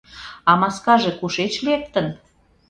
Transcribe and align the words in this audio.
—А 0.49 0.51
маскаже 0.61 1.11
кушеч 1.19 1.53
лектын? 1.65 2.07